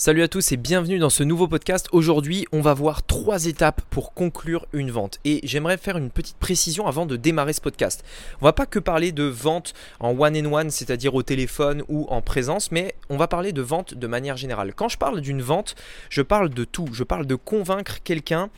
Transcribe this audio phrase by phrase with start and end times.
[0.00, 1.88] Salut à tous et bienvenue dans ce nouveau podcast.
[1.90, 5.18] Aujourd'hui, on va voir trois étapes pour conclure une vente.
[5.24, 8.04] Et j'aimerais faire une petite précision avant de démarrer ce podcast.
[8.40, 12.06] On va pas que parler de vente en one and one, c'est-à-dire au téléphone ou
[12.10, 14.72] en présence, mais on va parler de vente de manière générale.
[14.72, 15.74] Quand je parle d'une vente,
[16.10, 16.86] je parle de tout.
[16.92, 18.50] Je parle de convaincre quelqu'un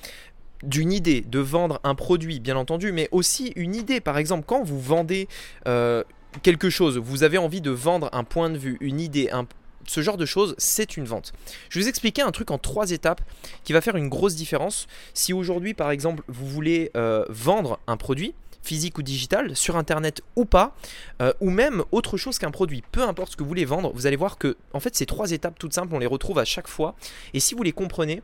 [0.63, 4.01] d'une idée, de vendre un produit, bien entendu, mais aussi une idée.
[4.01, 5.27] Par exemple, quand vous vendez
[5.67, 6.05] euh,
[6.43, 9.47] quelque chose, vous avez envie de vendre un point de vue, une idée, un,
[9.91, 11.33] ce genre de choses, c'est une vente.
[11.69, 13.23] Je vais vous expliquer un truc en trois étapes
[13.65, 14.87] qui va faire une grosse différence.
[15.15, 18.33] Si aujourd'hui, par exemple, vous voulez euh, vendre un produit,
[18.63, 20.77] physique ou digital, sur internet ou pas,
[21.21, 24.07] euh, ou même autre chose qu'un produit, peu importe ce que vous voulez vendre, vous
[24.07, 26.69] allez voir que en fait ces trois étapes toutes simples, on les retrouve à chaque
[26.69, 26.95] fois.
[27.35, 28.23] Et si vous les comprenez,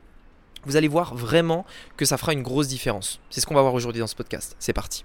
[0.66, 3.20] vous allez voir vraiment que ça fera une grosse différence.
[3.28, 4.54] C'est ce qu'on va voir aujourd'hui dans ce podcast.
[4.60, 5.04] C'est parti.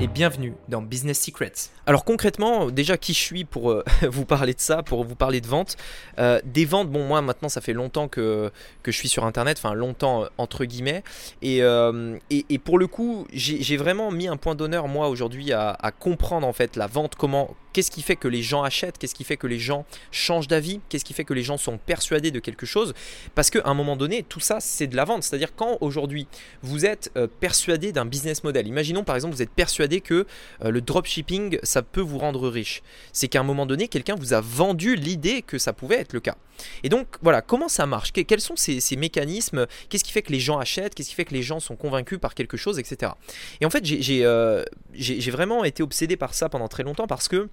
[0.00, 1.52] et bienvenue dans Business Secrets.
[1.86, 5.40] Alors concrètement, déjà qui je suis pour euh, vous parler de ça, pour vous parler
[5.40, 5.76] de vente?
[6.18, 8.50] Euh, Des ventes, bon moi maintenant ça fait longtemps que,
[8.82, 11.02] que je suis sur Internet, enfin longtemps euh, entre guillemets,
[11.42, 11.60] et,
[12.30, 16.52] et, pour le coup j'ai vraiment mis un point d'honneur moi aujourd'hui à, comprendre en
[16.52, 19.46] fait la vente, comment, qu'est-ce qui fait que les gens achètent, qu'est-ce qui fait que
[19.46, 22.94] les gens changent d'avis, qu'est-ce qui fait que les gens sont persuadés de quelque chose,
[23.34, 26.26] parce qu'à un moment donné tout ça c'est de la vente, c'est-à-dire quand aujourd'hui
[26.62, 30.26] vous êtes persuadé d'un business model, imaginons par exemple vous êtes persuadé que
[30.64, 32.82] euh, le dropshipping, ça peut vous rendre riche.
[33.12, 36.20] C'est qu'à un moment donné, quelqu'un vous a vendu l'idée que ça pouvait être le
[36.20, 36.36] cas.
[36.82, 38.12] Et donc, voilà, comment ça marche?
[38.12, 39.66] Quels sont ces, mécanismes?
[39.88, 40.94] Qu'est-ce qui fait que les gens achètent?
[40.94, 43.12] Qu'est-ce qui fait que les gens sont convaincus par quelque chose, etc.
[43.60, 47.48] Et en fait, euh, j'ai vraiment été obsédé par ça pendant très longtemps parce que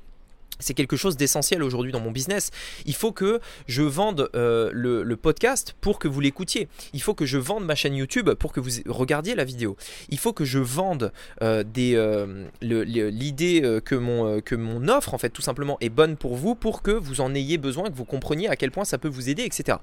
[0.60, 2.52] c'est quelque chose d'essentiel aujourd'hui dans mon business.
[2.86, 6.68] Il faut que je vende euh, le, podcast pour que vous l'écoutiez.
[6.94, 9.78] Il faut que je vende ma chaîne YouTube pour que vous regardiez la vidéo.
[10.10, 15.78] Il faut que je vende euh, euh, l'idée que, mon, offre, en fait, tout simplement,
[15.80, 18.72] est bonne pour vous, pour que vous en ayez besoin, que vous compreniez à quel
[18.72, 19.78] point ça peut vous aider, etc.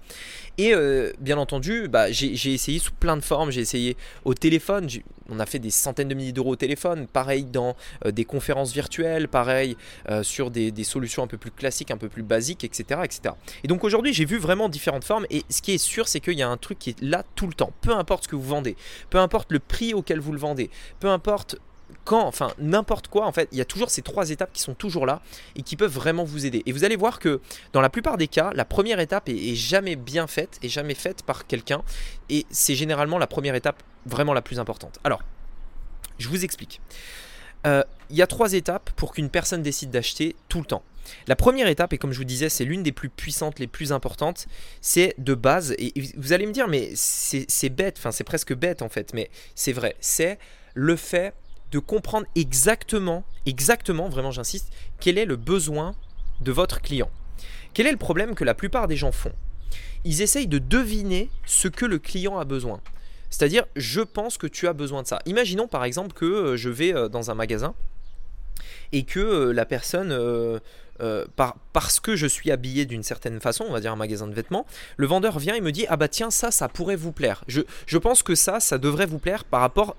[0.59, 0.75] Et
[1.21, 3.51] bien entendu, bah, j'ai essayé sous plein de formes.
[3.51, 4.89] J'ai essayé au téléphone.
[5.31, 7.07] On a fait des centaines de milliers d'euros au téléphone.
[7.07, 9.29] Pareil dans des conférences virtuelles.
[9.29, 9.77] Pareil
[10.23, 13.01] sur des des, solutions un peu plus classiques, un peu plus basiques, etc.
[13.05, 13.35] etc.
[13.65, 15.27] Et donc aujourd'hui, j'ai vu vraiment différentes formes.
[15.31, 17.47] Et ce qui est sûr, c'est qu'il y a un truc qui est là tout
[17.47, 17.73] le temps.
[17.81, 18.77] Peu importe ce que vous vendez,
[19.11, 21.57] peu importe le prix auquel vous le vendez, peu importe
[22.05, 24.75] quand, enfin n'importe quoi, en fait, il y a toujours ces trois étapes qui sont
[24.75, 25.21] toujours là
[25.57, 26.63] et qui peuvent vraiment vous aider.
[26.67, 27.41] Et vous allez voir que
[27.73, 31.23] dans la plupart des cas, la première étape est, jamais bien faite, et jamais faite
[31.23, 31.83] par quelqu'un.
[32.29, 34.99] Et c'est généralement la première étape vraiment la plus importante.
[35.05, 35.23] Alors,
[36.19, 36.81] je vous explique.
[37.67, 40.83] Euh, il y a trois étapes pour qu'une personne décide d'acheter tout le temps.
[41.27, 43.93] La première étape, et comme je vous disais, c'est l'une des plus puissantes, les plus
[43.93, 44.47] importantes,
[44.81, 48.83] c'est de base, et vous allez me dire, mais c'est bête, enfin c'est presque bête
[48.83, 50.39] en fait, mais c'est vrai, c'est
[50.75, 51.35] le fait
[51.71, 55.95] de comprendre exactement, exactement, vraiment j'insiste, quel est le besoin
[56.41, 57.11] de votre client.
[57.75, 59.33] Quel est le problème que la plupart des gens font?
[60.05, 62.81] Ils essayent de deviner ce que le client a besoin.
[63.29, 65.21] C'est-à-dire, je pense que tu as besoin de ça.
[65.27, 67.75] Imaginons par exemple que euh, je vais euh, dans un magasin
[68.93, 70.61] et que euh, la personne,
[71.73, 74.67] parce que je suis habillé d'une certaine façon, on va dire un magasin de vêtements,
[74.97, 77.45] le vendeur vient et me dit, ah bah tiens, ça, ça pourrait vous plaire.
[77.47, 79.97] Je, je pense que ça, ça devrait vous plaire par rapport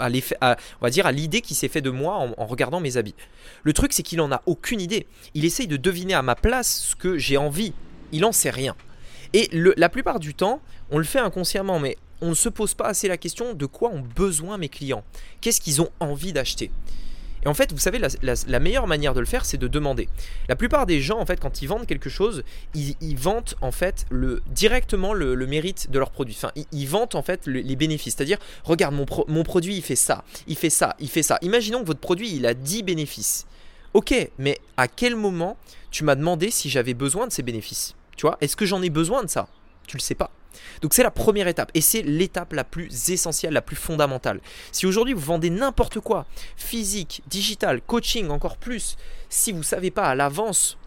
[0.00, 3.14] à, va dire à l'idée qui s'est fait de moi en, regardant mes habits.
[3.62, 5.06] Le truc c'est qu'il en a aucune idée.
[5.34, 7.72] Il essaye de deviner à ma place ce que j'ai envie.
[8.12, 8.74] Il en sait rien.
[9.32, 12.86] Et la plupart du temps, on le fait inconsciemment, mais on ne se pose pas
[12.86, 15.04] assez la question de quoi ont besoin mes clients.
[15.40, 16.70] Qu'est-ce qu'ils ont envie d'acheter?
[17.44, 20.08] Et en fait, vous savez, la, meilleure manière de le faire, c'est de demander.
[20.48, 22.42] La plupart des gens, en fait, quand ils vendent quelque chose,
[22.74, 24.06] ils, ils vantent en fait
[24.48, 26.34] directement le, mérite de leur produit.
[26.36, 28.14] Enfin, ils, ils vantent en fait les bénéfices.
[28.16, 31.38] C'est-à-dire, regarde, mon, mon produit, il fait ça, il fait ça, il fait ça.
[31.42, 33.46] Imaginons que votre produit, il a 10 bénéfices.
[33.94, 35.56] Ok, mais à quel moment
[35.90, 37.96] tu m'as demandé si j'avais besoin de ces bénéfices?
[38.16, 39.48] Tu vois, est-ce que j'en ai besoin de ça?
[39.86, 40.30] Tu le sais pas.
[40.82, 44.40] Donc c'est la première étape et c'est l'étape la plus essentielle, la plus fondamentale.
[44.72, 46.26] Si aujourd'hui vous vendez n'importe quoi,
[46.56, 48.96] physique, digital, coaching, encore plus,
[49.28, 50.78] si vous ne savez pas à l'avance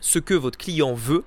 [0.00, 1.24] ce que votre client veut,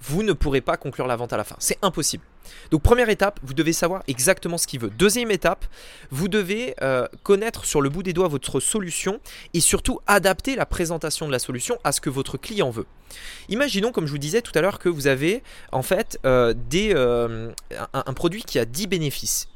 [0.00, 1.56] vous ne pourrez pas conclure la vente à la fin.
[1.58, 2.22] C'est impossible.
[2.70, 4.90] Donc première étape, vous devez savoir exactement ce qu'il veut.
[4.90, 5.64] Deuxième étape,
[6.10, 9.20] vous devez euh, connaître sur le bout des doigts votre solution
[9.54, 12.86] et surtout adapter la présentation de la solution à ce que votre client veut.
[13.48, 17.52] Imaginons, comme je vous disais tout à l'heure, que vous avez en fait euh, euh,
[17.92, 19.48] un, produit qui a 10 bénéfices.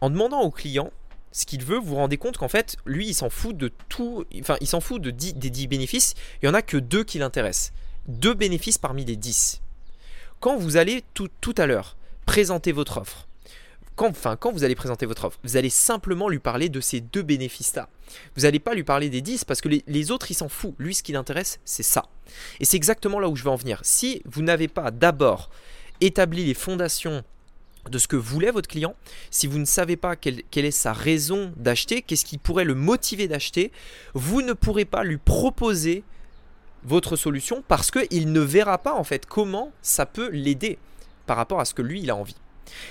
[0.00, 0.92] En demandant au client
[1.32, 4.24] ce qu'il veut, vous vous rendez compte qu'en fait, lui, il s'en fout de tout,
[4.40, 7.18] enfin, il s'en fout de des 10 bénéfices, il n'y en a que deux qui
[7.18, 7.72] l'intéressent.
[8.06, 9.60] deux bénéfices parmi les 10.
[10.44, 11.96] Quand vous allez tout, tout à l'heure
[12.26, 13.26] présenter votre offre,
[13.96, 17.00] quand, enfin, quand vous allez présenter votre offre, vous allez simplement lui parler de ces
[17.00, 17.88] deux bénéfices-là.
[18.36, 20.74] Vous n'allez pas lui parler des 10 parce que les, autres, il s'en fout.
[20.78, 22.04] Lui, ce qui l'intéresse, c'est ça.
[22.60, 23.80] Et c'est exactement là où je veux en venir.
[23.84, 25.48] Si vous n'avez pas d'abord
[26.02, 27.24] établi les fondations
[27.88, 28.96] de ce que voulait votre client,
[29.30, 32.74] si vous ne savez pas quelle, quelle est sa raison d'acheter, qu'est-ce qui pourrait le
[32.74, 33.72] motiver d'acheter,
[34.12, 36.04] vous ne pourrez pas lui proposer
[36.84, 40.78] votre solution parce qu'il ne verra pas en fait comment ça peut l'aider
[41.26, 42.36] par rapport à ce que lui il a envie.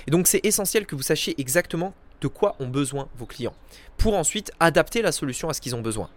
[0.06, 3.54] Et donc c'est essentiel que vous sachiez exactement de quoi ont besoin vos clients
[3.98, 6.08] pour ensuite adapter la solution à ce qu'ils ont besoin.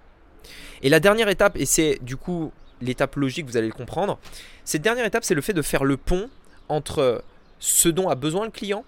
[0.82, 2.52] Et la dernière étape, et c'est du coup
[2.82, 4.20] l'étape logique, vous allez le comprendre,
[4.64, 6.30] cette dernière étape c'est le fait de faire le pont
[6.70, 7.24] entre
[7.60, 8.86] ce dont a besoin le client,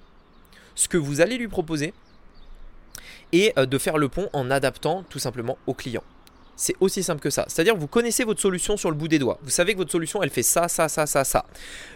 [0.76, 1.94] ce que vous allez lui proposer,
[3.32, 6.04] et euh, de faire le pont en adaptant tout simplement au client.
[6.62, 7.46] C'est aussi simple que ça.
[7.48, 9.40] C'est-à-dire que vous connaissez votre solution sur le bout des doigts.
[9.44, 11.46] Vous savez que votre solution, elle fait ça, ça, ça, ça, ça.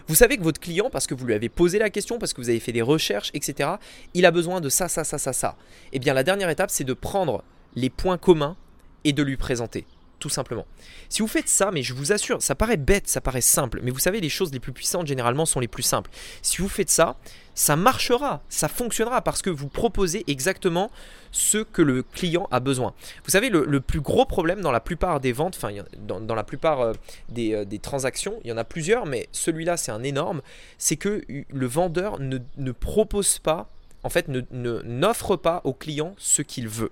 [0.07, 2.39] Vous savez que votre client, parce que vous lui avez posé la question, parce que
[2.39, 3.71] vous avez fait des recherches, etc.,
[4.13, 5.57] il a besoin de ça, ça, ça, ça, ça.
[5.92, 7.44] Eh bien, la dernière étape, c'est de prendre
[7.75, 8.56] les points communs
[9.04, 9.86] et de lui présenter
[10.24, 10.66] tout simplement.
[11.10, 13.92] Si vous faites ça, mais je vous assure, ça paraît bête, ça paraît simple, mais
[13.92, 16.10] vous savez, les choses les plus puissantes généralement sont les plus simples.
[16.42, 17.18] Si vous faites ça,
[17.56, 20.92] ça marchera, ça fonctionnera parce que vous proposez exactement
[21.34, 22.94] ce que le client a besoin.
[23.25, 26.80] Vous savez, le, plus gros problème dans la plupart des ventes, enfin dans, la plupart
[26.80, 26.94] euh,
[27.38, 30.42] euh, des, transactions, il y en a plusieurs, mais celui-là c'est un énorme,
[30.78, 33.70] c'est que le vendeur ne, propose pas,
[34.04, 36.92] en fait, n'offre pas au client ce qu'il veut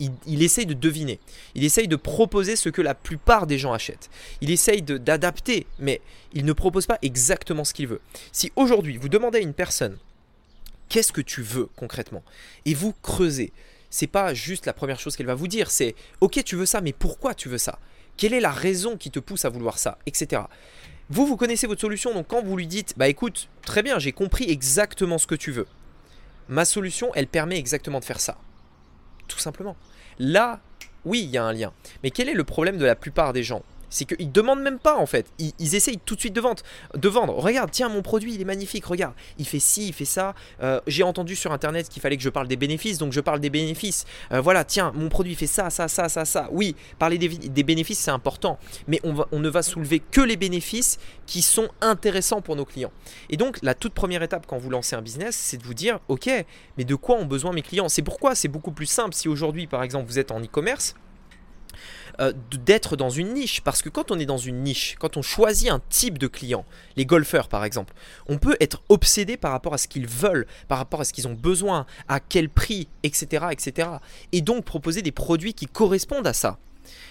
[0.00, 1.18] il, essaye de deviner.
[1.54, 4.10] Il essaye de proposer ce que la plupart des gens achètent.
[4.40, 6.00] Il essaye d'adapter, mais
[6.32, 8.00] il ne propose pas exactement ce qu'il veut.
[8.32, 9.96] Si aujourd'hui vous demandez à une personne
[10.88, 12.22] qu'est-ce que tu veux concrètement?
[12.64, 13.52] Et vous creusez,
[13.90, 16.80] c'est pas juste la première chose qu'elle va vous dire, c'est ok tu veux ça,
[16.80, 17.78] mais pourquoi tu veux ça?
[18.16, 20.42] Quelle est la raison qui te pousse à vouloir ça, etc.
[21.10, 24.12] Vous, vous connaissez votre solution, donc quand vous lui dites, bah écoute, très bien, j'ai
[24.12, 25.66] compris exactement ce que tu veux.
[26.48, 28.38] Ma solution, elle permet exactement de faire ça
[29.28, 29.76] tout simplement.
[30.18, 30.60] Là,
[31.04, 31.72] oui, il y a un lien.
[32.02, 33.62] Mais quel est le problème de la plupart des gens?
[33.90, 35.26] C'est qu'ils demandent même pas en fait.
[35.38, 36.62] Ils, essayent tout de suite de vendre,
[36.94, 37.34] de vendre.
[37.34, 38.84] Regarde, tiens, mon produit, il est magnifique.
[38.86, 40.34] Regarde, il fait ci, il fait ça.
[40.62, 43.40] Euh, j'ai entendu sur internet qu'il fallait que je parle des bénéfices, donc je parle
[43.40, 44.04] des bénéfices.
[44.32, 46.48] Euh, voilà, tiens, mon produit fait ça, ça, ça, ça, ça.
[46.50, 50.98] Oui, parler des, bénéfices, c'est important, mais on, on ne va soulever que les bénéfices
[51.26, 52.92] qui sont intéressants pour nos clients.
[53.30, 55.98] Et donc, la toute première étape quand vous lancez un business, c'est de vous dire,
[56.08, 56.30] ok,
[56.76, 57.88] mais de quoi ont besoin mes clients?
[57.88, 60.94] C'est pourquoi c'est beaucoup plus simple si aujourd'hui, par exemple, vous êtes en e-commerce
[62.20, 62.32] euh,
[62.64, 63.60] d'être dans une niche.
[63.60, 66.64] Parce que quand on est dans une niche, quand on choisit un type de client,
[66.96, 67.94] les golfeurs par exemple,
[68.28, 71.28] on peut être obsédé par rapport à ce qu'ils veulent, par rapport à ce qu'ils
[71.28, 73.88] ont besoin, à quel prix, etc., etc.
[74.32, 76.58] Et donc proposer des produits qui correspondent à ça.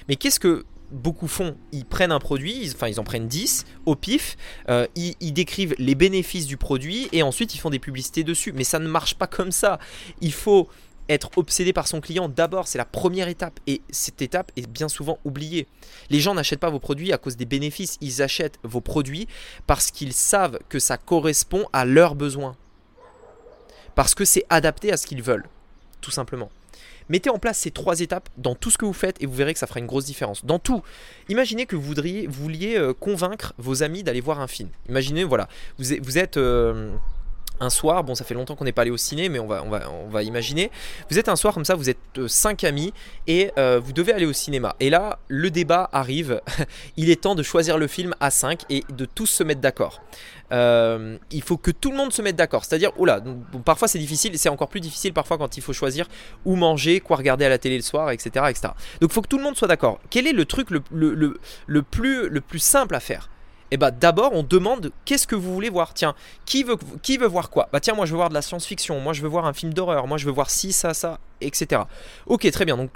[0.08, 3.96] Mais qu'est-ce que beaucoup font, ils prennent un produit, enfin ils en prennent 10 au
[3.96, 4.38] pif,
[4.70, 8.54] euh, ils, décrivent les bénéfices du produit et ensuite ils font des publicités dessus.
[8.54, 9.80] Mais ça ne marche pas comme ça.
[10.22, 10.70] Il faut
[11.10, 13.60] être obsédé par son client, d'abord, c'est la première étape.
[13.68, 15.68] Et cette étape est bien souvent oubliée.
[16.10, 17.98] Les gens n'achètent pas vos produits à cause des bénéfices.
[18.02, 19.28] Ils achètent vos produits
[19.68, 22.56] parce qu'ils savent que ça correspond à leurs besoins.
[23.94, 25.48] Parce que c'est adapté à ce qu'ils veulent.
[26.02, 26.50] Tout simplement.
[27.08, 29.54] Mettez en place ces trois étapes dans tout ce que vous faites et vous verrez
[29.54, 30.44] que ça fera une grosse différence.
[30.44, 30.82] Dans tout,
[31.30, 31.94] imaginez que vous
[32.28, 34.70] vouliez euh, convaincre vos amis d'aller voir un film.
[34.90, 36.38] Imaginez, voilà, vous êtes...
[36.38, 36.96] Euh,
[37.60, 39.64] un soir, bon ça fait longtemps qu'on n'est pas allé au ciné, mais on va,
[39.64, 40.72] on, va, imaginer,
[41.10, 42.94] vous êtes un soir comme ça, vous êtes euh, cinq amis
[43.28, 44.76] et euh, vous devez aller au cinéma.
[44.80, 46.42] Et là, le débat arrive,
[46.98, 50.02] il est temps de choisir le film à 5 et de tous se mettre d'accord.
[50.52, 52.66] Euh, il faut que tout le monde se mette d'accord.
[52.66, 53.22] C'est-à-dire, oula,
[53.64, 56.08] parfois c'est difficile, c'est encore plus difficile parfois quand il faut choisir
[56.46, 58.46] où manger, quoi regarder à la télé le soir, etc.
[58.50, 58.74] etc.
[59.02, 60.00] Donc il faut que tout le monde soit d'accord.
[60.10, 63.30] Quel est le truc le, plus, le plus simple à faire?
[63.30, 63.35] et
[63.76, 65.94] eh bah d'abord on demande qu'est-ce que vous voulez voir.
[65.94, 66.16] Tiens,
[66.46, 67.68] qui veut, qui veut voir quoi?
[67.74, 69.74] Bah tiens, moi je veux voir de la science-fiction, moi je veux voir un film
[69.74, 71.82] d'horreur, moi je veux voir ci, ça, ça, etc.
[72.26, 72.92] Ok, très bien, donc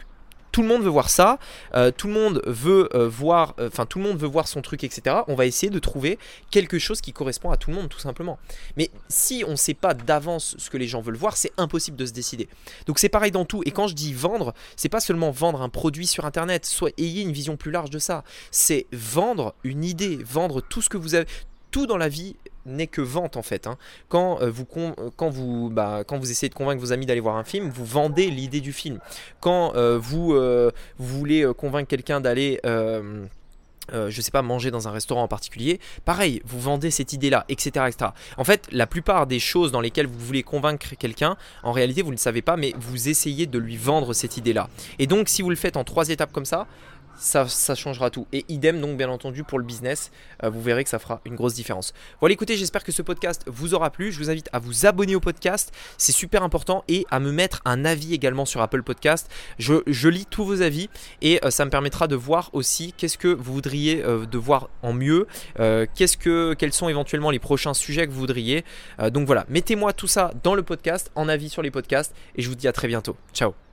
[0.51, 1.39] tout le monde veut voir ça,
[1.75, 4.62] euh, tout le monde veut euh, voir, euh, enfin tout le monde veut voir son
[4.62, 5.18] truc, etc.
[5.27, 6.18] On va essayer de trouver
[6.51, 8.39] quelque chose qui correspond à tout le monde, tout simplement.
[8.77, 11.98] Mais si on ne sait pas d'avance ce que les gens veulent voir, c'est impossible
[11.98, 12.48] de se décider.
[12.86, 13.62] Donc c'est pareil dans tout.
[13.65, 16.65] Et quand je dis vendre, c'est pas seulement vendre un produit sur Internet.
[16.65, 18.24] Soit ayez une vision plus large de ça.
[18.51, 21.27] C'est vendre une idée, vendre tout ce que vous avez,
[21.72, 22.36] tout dans la vie
[22.69, 23.67] n'est que vente en fait.
[23.67, 23.77] Hein.
[24.07, 27.19] Quand, euh, vous, euh, quand, vous, bah, quand vous essayez de convaincre vos amis d'aller
[27.19, 28.99] voir un film, vous vendez l'idée du film.
[29.39, 30.35] Quand euh, vous,
[30.97, 32.59] voulez convaincre quelqu'un d'aller...
[32.63, 37.85] je sais pas, manger dans un restaurant en particulier, pareil, vous vendez cette idée-là, etc.,
[37.88, 38.11] etc.
[38.38, 42.09] En fait, la plupart des choses dans lesquelles vous voulez convaincre quelqu'un, en réalité, vous
[42.09, 44.69] ne le savez pas, mais vous essayez de lui vendre cette idée-là.
[44.99, 46.67] Et donc, si vous le faites en trois étapes comme ça,
[47.19, 48.27] ça, changera tout.
[48.33, 50.11] Et idem donc bien entendu pour le business,
[50.43, 51.93] euh, vous verrez que ça fera une grosse différence.
[52.19, 54.11] Voilà, écoutez, j'espère que ce podcast vous aura plu.
[54.11, 57.61] Je vous invite à vous abonner au podcast, c'est super important, et à me mettre
[57.65, 59.29] un avis également sur Apple Podcast.
[59.57, 60.89] Je, lis tous vos avis
[61.21, 64.69] et euh, ça me permettra de voir aussi qu'est-ce que vous voudriez euh, de voir
[64.81, 65.27] en mieux,
[65.95, 68.63] qu'est-ce que, quels sont éventuellement les prochains sujets que vous voudriez.
[69.11, 72.49] donc voilà, mettez-moi tout ça dans le podcast, en avis sur les podcasts, et je
[72.49, 73.15] vous dis à très bientôt.
[73.33, 73.68] Ciao